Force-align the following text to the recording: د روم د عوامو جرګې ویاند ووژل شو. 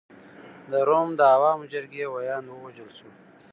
د 0.71 0.73
روم 0.89 1.09
د 1.19 1.21
عوامو 1.35 1.69
جرګې 1.73 2.05
ویاند 2.09 2.47
ووژل 2.49 2.89
شو. 2.97 3.09